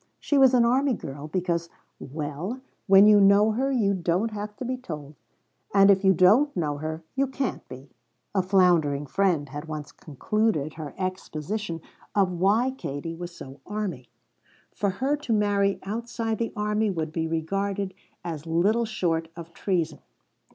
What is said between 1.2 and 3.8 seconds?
because "Well, when you know her,